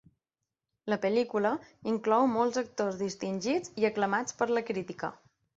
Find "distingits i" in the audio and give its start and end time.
3.05-3.89